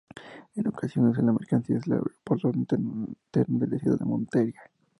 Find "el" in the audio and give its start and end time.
1.85-1.93